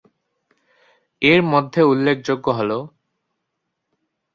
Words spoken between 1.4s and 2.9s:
মধ্যে উল্লেখযোগ্য হল।